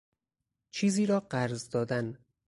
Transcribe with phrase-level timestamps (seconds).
[0.71, 2.17] چیزی را قرض دادن